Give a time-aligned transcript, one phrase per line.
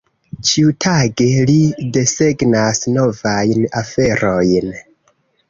[0.51, 1.57] Ĉiutage, ri
[1.97, 4.75] desegnas novajn aferojn.